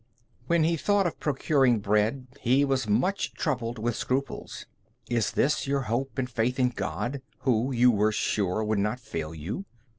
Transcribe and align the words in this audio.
When 0.47 0.63
he 0.63 0.77
thought 0.77 1.05
of 1.05 1.19
procuring 1.19 1.77
bread, 1.77 2.25
he 2.39 2.65
was 2.65 2.89
much 2.89 3.35
troubled 3.35 3.77
with 3.77 3.95
scruples. 3.95 4.65
"Is 5.11 5.29
this 5.33 5.67
your 5.67 5.81
hope 5.81 6.17
and 6.17 6.27
faith 6.27 6.59
in 6.59 6.69
God, 6.69 7.21
who, 7.41 7.71
you 7.71 7.91
were 7.91 8.11
sure, 8.11 8.63
would 8.63 8.79
not 8.79 8.99
fail 8.99 9.35
you?" 9.35 9.65